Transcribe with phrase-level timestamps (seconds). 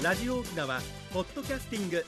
[0.00, 0.80] ラジオ沖縄
[1.12, 2.04] ポッドキャスティング。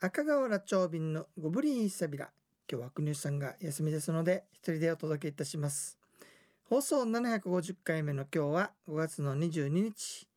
[0.00, 2.30] 赤瓦町便のゴブリンサビラ
[2.70, 5.98] 今日は国吉さんが休みですので一人でお届けいたします。
[6.70, 10.28] 放送750回目の今日は5月の22日。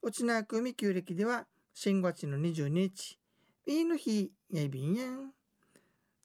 [0.00, 3.18] 内縄組旧暦では新月の22日。
[3.66, 5.32] いいの日やいびんやん。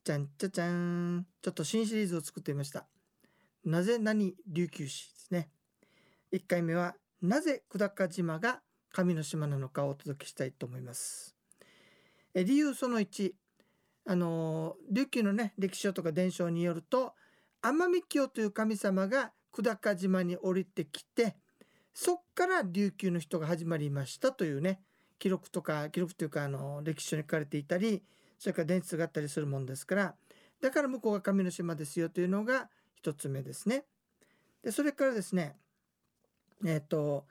[0.03, 1.25] じゃんちゃちゃん。
[1.41, 2.85] ちょっと新シリーズを作ってみました。
[3.65, 5.49] なぜ何琉球史ですね。
[6.31, 6.93] 1回目は
[7.23, 8.59] なぜ久高島が
[8.91, 11.37] 神の島なのかをお届けしたいと思います
[12.33, 13.31] え理由その1
[14.05, 17.13] あの琉球のね歴史書とか伝承によると
[17.61, 21.37] 奄美清という神様が久高島に降りてきて
[21.93, 24.81] そっから琉球の人が始まりましたというね
[25.17, 28.03] 記録とか記録というかあの歴史書に書かれていたり
[28.37, 30.15] それから伝説があったりするもんですから
[30.59, 33.83] だから向こうが神の島ですよというのが一つ目ですね。
[34.63, 35.55] でそれからですね
[36.65, 37.25] えっ、ー、と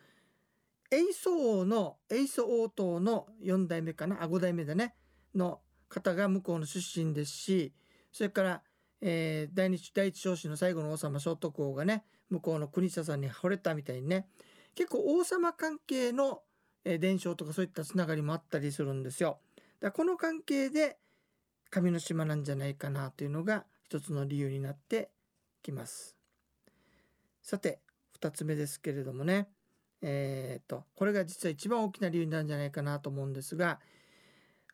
[0.90, 4.22] 永宗王の永宗王党の4代目かな？
[4.22, 4.94] あ5代目だね
[5.34, 7.72] の方が向こうの出身ですし
[8.12, 8.62] それから、
[9.00, 14.26] えー、第二第一少子の最後の王様聖徳王がね向こうの国下さんに惚れたみたいにね
[14.74, 16.40] 結構王様関係の、
[16.84, 19.38] えー、伝承とかそういったつながりもあったりするんですよ。
[19.80, 20.98] だこの関係で
[21.70, 25.10] 神の島なんじゃないかなというのが一つの理由になって
[25.62, 26.16] きます。
[27.42, 27.80] さて
[28.22, 29.48] 2つ目ですけれどもね
[30.00, 33.80] えー、っとこれが実は一番大きな理由なんじゃないかなと思うんですが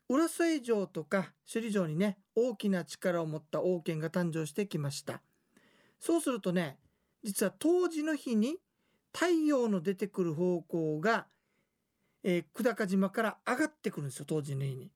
[0.07, 5.21] 浦添城とか首里城にね大きな力を持った王権が誕生してきました
[5.99, 6.77] そうするとね
[7.23, 8.57] 実は当時の日に
[9.13, 11.27] 太陽の出てくる方向が、
[12.23, 14.91] えー、久高島から上がってくるんですよ当時の日に。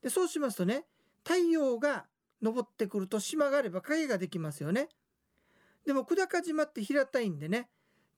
[0.00, 0.84] でそうしますとね
[1.24, 2.06] 太陽が
[2.42, 4.88] 昇ってくると島があれば影ができますよね。
[5.86, 7.68] でも久高島って平たいんでね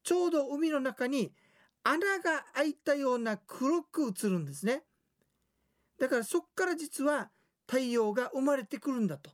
[0.03, 1.33] ちょうど海の中に
[1.83, 4.83] 穴が開いたような黒く映るんですね。
[5.98, 7.31] だからそっから実は
[7.67, 9.30] 太陽が生まれてくるんだと。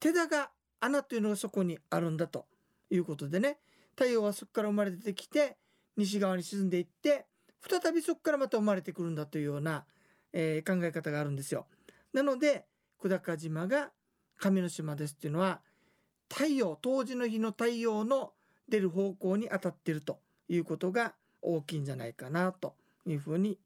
[0.00, 0.50] 手だが
[0.80, 2.46] 穴というのがそこにあるんだと
[2.90, 3.58] いうことでね
[3.94, 5.56] 太陽はそこから生まれてきて
[5.96, 7.26] 西側に沈んでいって
[7.68, 9.84] 再びそこからまた生まれてくるんだというような、
[10.32, 11.66] えー、考え方があるんですよ。
[12.12, 12.66] なので
[12.98, 13.90] 久高島が
[14.38, 15.60] 神の島ですっていうのは
[16.28, 18.32] 太陽当時の日の太陽の
[18.68, 22.74] 出る方向に当たっているということが大きいんじゃないかなと
[23.06, 23.58] いうふうに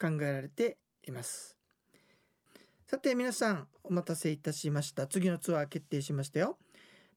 [0.00, 1.56] 考えられています。
[2.86, 6.56] さて皆さんお待たせいたしました次のツアー決定しましたよ。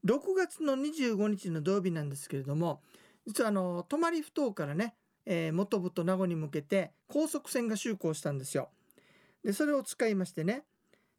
[0.06, 2.82] 6月の25日の土曜日なんですけれども
[3.28, 4.96] 実はあの泊不島からね、
[5.26, 8.70] えー、元部と名護に向けて高速船が就航したんですよ。
[9.44, 10.64] でそれを使いましてね、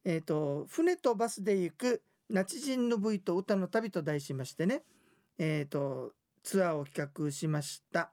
[0.04, 4.83] えーと、船とバスで行くナチジンの部位と歌の旅と題しましてね、
[5.37, 6.13] えーと、
[6.45, 8.11] ツアーを企画しました。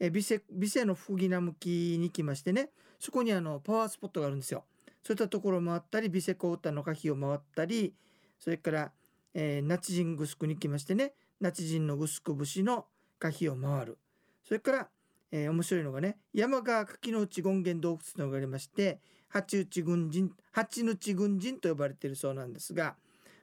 [0.00, 4.64] え、ビセビセの吹な向きに来ましてねそこにあのパワースポットがあるんですよ。
[5.02, 7.94] そういったところを回ったりビセコ歌の歌碑を回ったり
[8.38, 8.92] それから、
[9.32, 12.86] えー、ナチジングスクに来ましてねナチジンのグスク節の
[13.18, 13.98] 歌碑を回る
[14.44, 14.88] それから、
[15.30, 18.98] えー、面白いのがね山川柿の内権現洞窟と呼ばれまして
[19.28, 22.96] 八内軍人八内軍人と呼ばれているそうなんですが、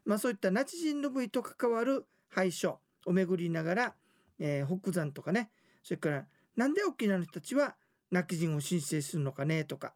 [0.07, 3.95] まあ、そういったナチ人の部位と関わる廃所を巡りながら、
[4.40, 5.51] えー、北山とかね
[5.84, 6.25] それから
[6.56, 7.75] なんで沖縄の人たちは
[8.09, 9.94] 泣き人を申請するのかねとか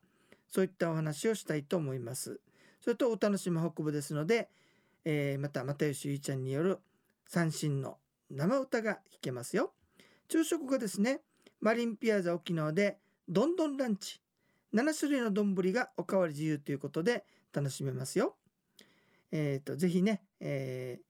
[0.49, 2.41] そういったお話をしたいと思います。
[2.81, 4.49] それとお楽しみ北部ですので、
[5.05, 6.79] えー、また又吉ゆいちゃんによる
[7.25, 7.97] 三振の
[8.29, 9.71] 生歌が弾けますよ。
[10.27, 11.21] 昼食がですね
[11.61, 12.97] マリンピアザ沖縄で
[13.29, 14.19] どんどんランチ
[14.73, 17.23] 7種類の丼がおかわり自由ということで
[17.53, 18.35] 楽しめますよ。
[19.31, 21.03] えっ、ー、と、ぜひね、えー、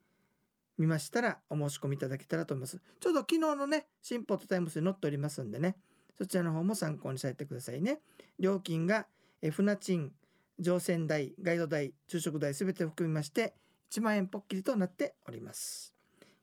[0.77, 2.81] 見ましたらお申し込みいただけたらと思います。
[2.99, 5.75] ちょうど昨日のね、新ポットタイムスに載っておりますんでね、
[6.17, 7.99] そちらの方も参考にされてくださいね。
[8.39, 9.07] 料金が、
[9.41, 10.11] えー、船賃、
[10.59, 13.55] 乗船代、ガイド代、昼食代すべて含みまして、
[13.91, 15.93] 1万円ぽっきりとなっております。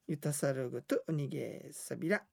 [0.07, 2.23] ユタサルグとウニゲーサビラ。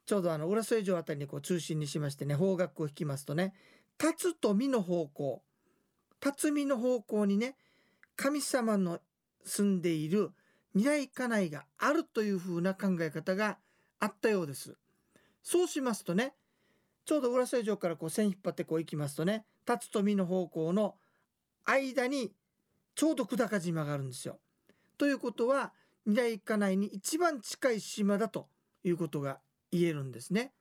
[0.06, 3.54] ちょうどあの浦添城あたりにこう中心にしましてね方角を引きますとね
[3.98, 5.42] 辰と美の方向
[6.19, 7.56] 辰巳の方向にね
[8.18, 9.00] 神様の
[9.45, 10.31] 住んでいる
[10.74, 13.57] 未来家内があるというふうな考え方が
[14.00, 14.75] あったようです。
[15.42, 16.33] そうしますとね
[17.06, 20.95] ちょうど浦添城からこう線引っ張ってこう行きますとね辰と美の方向の
[21.65, 22.31] 間に
[22.95, 24.39] ちょうど久高島があるんですよ。
[24.97, 25.73] ということは
[26.05, 28.47] 未来家内に一番近い島だと
[28.83, 29.39] いうことが
[29.71, 30.53] 言えるんですね。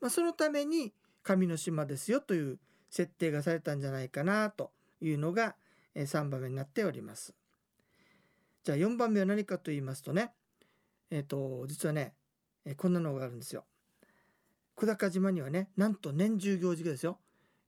[0.00, 2.58] まあ、そのために神の島ですよという
[2.90, 5.56] 設定がされたんじゃないかなというのが
[5.94, 7.34] 3番目になっております。
[8.64, 10.32] じゃあ4番目は何かと言いますとね
[11.10, 12.14] えっ、ー、と実はね
[12.78, 13.66] こんなのがあるんですよ。
[14.74, 17.18] 久高島にはねなんと年中行事がですよ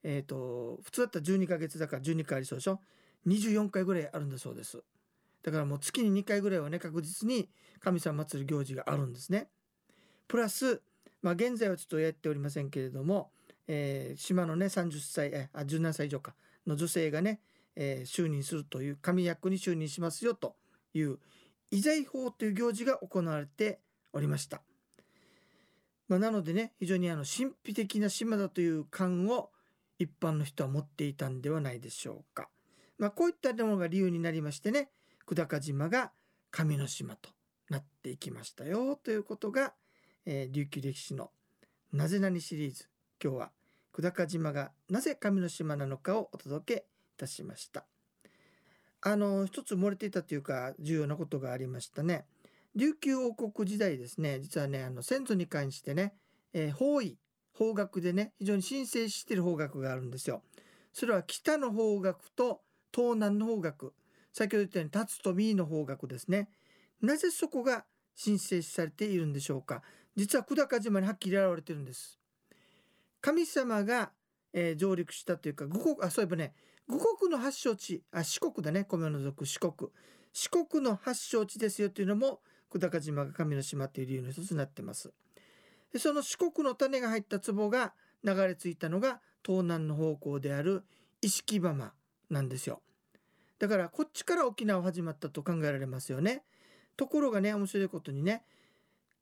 [0.03, 2.81] えっ、ー、と普通だったら12ヶ月だから12回ありそうでしょ
[3.27, 4.83] ？24回ぐらいあるんだそうです。
[5.43, 7.49] だからもう月に2回ぐらいはね確実に
[7.81, 9.49] 神様祭る行事があるんですね。
[10.29, 10.83] プラス
[11.23, 13.31] まあ現在はちょっとやっておりませんけれども、
[13.69, 16.35] えー、島のね30歳えあ17歳以上か
[16.67, 17.41] の女性がね、
[17.77, 20.57] えー、就任するという神役に就任しますよと
[20.95, 21.19] いう
[21.71, 23.81] 遺財法という行事が行われて
[24.13, 24.63] おりました。
[26.09, 29.51] まあ、なのでね非常にあの神秘的な島だという感を
[29.99, 32.49] 一般の人は持っていたんではないでしょうか。
[32.99, 34.89] まあ、こういったものが理由になりましてね
[35.27, 36.13] 久高島が
[36.51, 37.31] 神の島と
[37.69, 39.75] なっていきましたよということが、
[40.25, 41.31] えー、琉球歴史の
[41.93, 42.89] 「なぜなに」シリーズ
[43.23, 43.53] 今日は
[43.93, 47.87] 久高島がなぜ神の島なのかをお届けいたしました。
[49.03, 52.27] あの一つ漏れていたというか重要なことがありましたね。
[52.75, 56.15] 琉球王国時代ですね実はねあの先祖に関してね、
[56.53, 57.19] えー、方位
[57.59, 60.43] 方角でね非常に申請してる方角があるんですよ。
[60.93, 62.61] それは北の方角と
[62.95, 63.93] 東南の方角
[64.33, 66.49] 先ほど言ったように立つと右の方角ですね。
[67.01, 69.83] なぜそこが申請されているんでしょうか
[70.15, 72.19] 実は久高島にはっきり現れてるんです。
[73.21, 74.13] 神様が、
[74.53, 76.55] えー、上陸したというか五国あそういえばね
[76.89, 79.91] 五国の発祥地あ四国だね米を除く四国
[80.33, 85.13] 四国の発祥地ですよというのも久高島が神の島という理由の一つになってます。
[85.97, 90.85] でその四国の種が入った壺が流れ着いたのが東南の方向である
[91.23, 91.95] 石木浜
[92.29, 92.83] なんですよ。
[93.59, 96.43] だからこっちから沖縄始まったと考えられますよね。
[96.99, 98.43] ところがね面白いことにね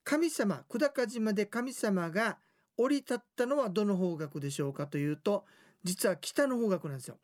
[0.02, 2.38] 神様久高島で神様が
[2.76, 5.44] 降り立ったのはどの方角でしょうかというと
[5.84, 7.18] 実は北の方角なんですよ。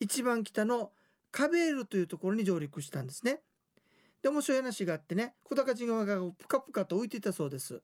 [0.00, 0.90] 一番北の
[1.30, 3.40] カベールというところに上陸したんですね。
[4.20, 7.80] で面白い話があってね小高島がプカプカと浮いていたそうです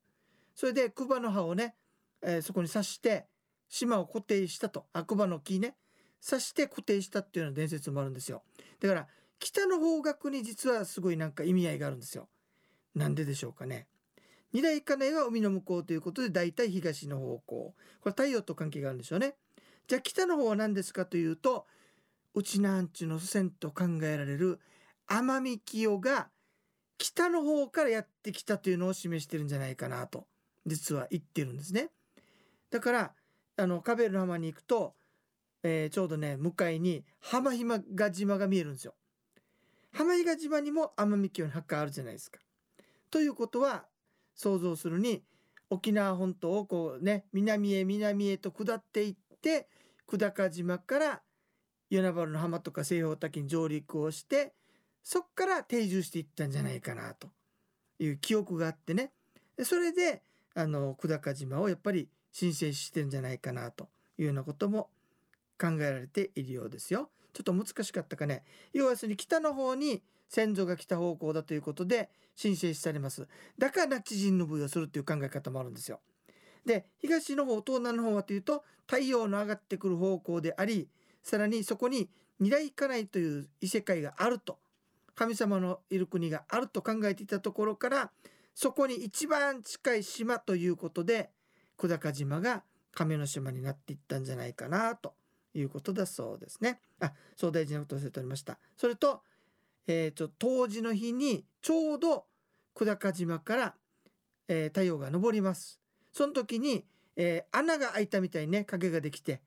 [0.59, 1.77] それでクバの葉をね、
[2.21, 3.29] えー、そこに刺して
[3.69, 4.87] 島を固定したと。
[4.93, 5.77] あクバの木ね。
[6.21, 8.43] 刺して固定したっていうような伝説もあるんですよ。
[8.81, 9.07] だから
[9.39, 12.29] 北の方角に実はすごいなんか意味合いがあるんですよ。
[12.97, 13.87] なんででしょうかね。
[14.53, 17.45] 二大金は海の向こうということで大体東の方向。
[17.47, 17.75] こ
[18.07, 19.37] れ太陽と関係があるんでしょうね。
[19.87, 21.67] じゃあ北の方は何ですかというと
[22.35, 24.59] うちなんちの祖先と考えられる
[25.07, 26.31] 奄美清が
[26.99, 30.27] 北の方からやってきたというのを示してるんじゃないかなと。
[30.67, 31.91] 実は言ってるんですね。
[32.71, 33.13] だから
[33.57, 34.95] あのカベルの浜に行くと、
[35.63, 37.65] えー、ちょうどね向かいに浜比
[37.95, 38.95] 嘉島が見えるんですよ。
[39.93, 42.41] 浜比嘉島にも奄美清の墓あるじゃないですか。
[43.11, 43.87] ということは
[44.35, 45.25] 想像するに
[45.71, 49.69] 沖縄本島をこうね南へ南へと下っていって
[50.07, 51.23] 久高島から
[51.91, 54.55] 与那原の浜とか西方滝に上陸をして
[55.03, 57.29] そっから定住していったんじゃないかなと
[57.99, 59.11] いう記憶があってね
[59.63, 60.23] それで
[60.59, 63.89] あの久高島をやっぱり申請してるんじゃないかなと
[64.19, 64.89] いうようなことも
[65.57, 67.11] 考えられているようですよ。
[67.33, 68.43] ちょっと難しかったかね。
[68.73, 73.29] 要はするに北の方に先祖が来た方向だということで申請されます。
[73.57, 76.01] だから知人の部位をするという考え方もあるんですよ。
[76.67, 80.89] で東の方東南の方はというと太陽の上がってくる方向であり
[81.23, 82.11] さらにそこに
[82.41, 84.59] 二来家内という異世界があると
[85.15, 88.11] 神様のいる国があると考えていたところから
[88.61, 91.31] そこに一番近い島ということで
[91.77, 95.15] 久高島が亀の島になっていったんじゃないかなと
[95.55, 96.81] いうことだそうですね。
[96.99, 98.59] あそう大事なことを忘れておりました。
[98.77, 99.23] それと,、
[99.87, 102.27] えーと、当時の日にちょうど
[102.75, 103.75] 久高島から、
[104.49, 105.79] えー、太陽が昇ります。
[106.13, 106.85] その時に、
[107.15, 109.41] えー、穴が開いたみたいにね影ができて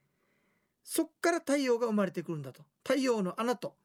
[0.86, 3.75] そっから太陽が生まれてくるんだと太陽の穴と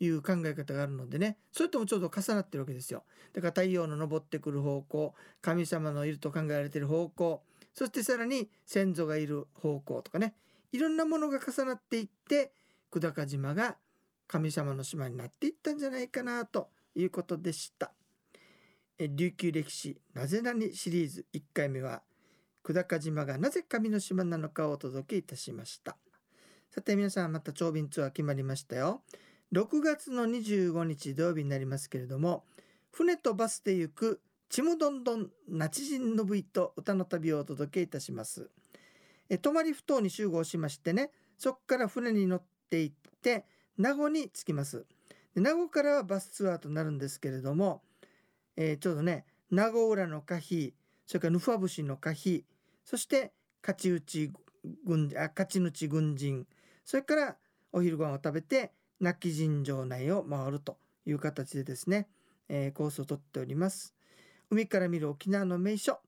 [0.00, 1.38] いう考え方があるのでね。
[1.52, 3.04] それともちょうど重なってるわけですよ。
[3.32, 7.42] だから太陽の昇ってくる方向神様のいると考えられている方向
[7.74, 10.34] そしてさらに先祖がいる方向とかね。
[10.72, 12.52] いろんなものが重なっていって
[12.90, 13.76] 久高島が
[14.26, 17.92] 神様の島になっていったんじゃないかなということでした。
[18.98, 22.02] 琉球歴史なぜなにシリーズ1回目は
[22.64, 25.96] 久高島がなぜ神の島なのかをお届けいたしました。
[26.70, 29.02] さて皆さんまた長便ツアー決まりましたよ。
[29.52, 32.44] 6月の25日土曜日になりますけれども
[32.90, 38.50] 船とバスで行くちむどんどんなちじんのぶいと歌の旅をお届けいたします。
[39.28, 43.46] え泊まりふ頭に集合しましてねそこから船に乗って行って
[43.78, 44.86] 名護に着きます。
[45.34, 47.82] 名護からはバスツアーとなるんですけれども、
[48.56, 50.72] えー、ちょうどね名護浦の可否
[51.06, 52.44] それからヌファ節の可否
[52.84, 53.32] そして
[53.62, 54.32] 勝ち打ち
[54.84, 56.46] 軍あ勝ち抜ち軍人
[56.84, 57.36] それから
[57.72, 62.08] お昼ご飯を食べて亡き尋常内を回るという形でですね、
[62.48, 63.94] えー、コースをとっております。
[64.50, 65.98] 海から見る沖縄の名所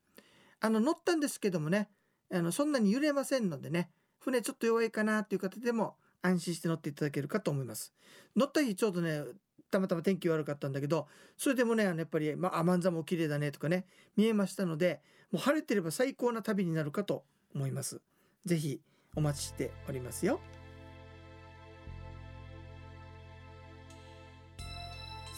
[0.61, 1.89] あの乗ったんですけどもね
[2.33, 3.91] あのそんなに揺れませんのでね
[4.31, 7.93] 船ちょっと弱いかなっていう方でも安心して乗っていただけるかと思います。
[8.37, 9.23] 乗った日ちょうどね
[9.71, 11.07] たまたま天気悪かったんだけど
[11.37, 13.85] それでもねあのやっぱり、まあ、アマンザも綺麗だねとかね
[14.17, 18.01] 見えましたのでもう晴れてれば最高な旅になるかと思います。
[18.45, 18.81] 是非
[19.17, 20.41] お待ちしておりますよ。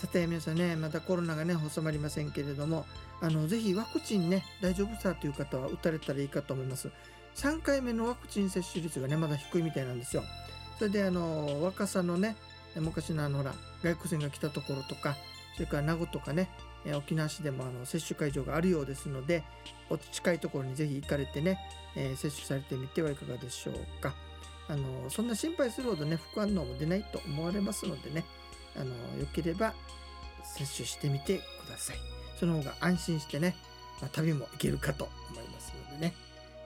[0.00, 2.86] さて皆さんねまたコロナがね収まりませんけれども
[3.20, 6.90] あのぜひワクチンね大丈夫さという方は打たれたらいいかと思います。
[7.36, 10.22] 3回目のワクチン接種率がねまだ低いみたいなんですよ。
[10.78, 12.36] それであの若さのね
[12.76, 15.16] 昔のあのほら外国人が来たところとか
[15.54, 16.48] それから名護とかね
[16.96, 19.44] 沖縄市でもあの接種会場があるようですので
[19.90, 21.58] お近いところにぜひ行かれてね、
[21.96, 24.14] えー、接種されてみてはいかがでしょうか。
[24.68, 28.24] あのそんな心配するほどね副反応も出ないと思われますのでね
[28.76, 29.74] あのよければ
[30.44, 31.96] 接種してみてください。
[32.38, 33.56] その方が安心してね、
[34.00, 36.14] まあ、旅も行けるかと思いますのでね。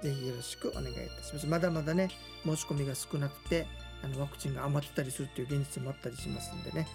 [0.04, 1.46] 是非よろしくお願いいたします。
[1.46, 2.10] まだまだね
[2.44, 3.66] 申し込みが少なくて
[4.02, 6.86] あのワクチンが余ってたりするという現実もあったりしますんでね、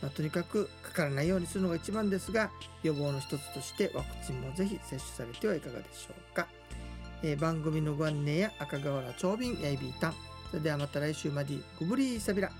[0.00, 2.50] まあ、とにかくかからないようにするのが一番ですが
[2.84, 6.46] 予防の一つとしてワクチンもぜひ接種されてはいかがでしょうか、
[7.24, 10.14] えー、番組のご案内や赤瓦長瓶やいびーたん。
[10.50, 12.50] それではまた来週までグブリーサビラ